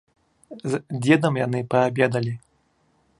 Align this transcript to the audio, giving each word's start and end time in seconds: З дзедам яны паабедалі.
З 0.71 0.79
дзедам 1.03 1.37
яны 1.41 1.59
паабедалі. 1.75 2.33